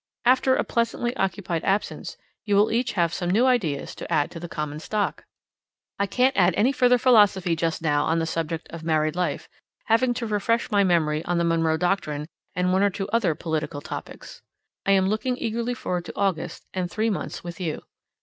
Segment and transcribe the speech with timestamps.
[0.25, 4.39] After a pleasantly occupied absence, you will each have some new ideas to add to
[4.39, 5.25] the common stock.
[5.99, 9.47] I can't add any further philosophy just now on the subject of married life,
[9.85, 12.25] having to refresh my memory on the Monroe Doctrine
[12.55, 14.41] and one or two other political topics.
[14.87, 17.83] I am looking eagerly forward to August and three months with you.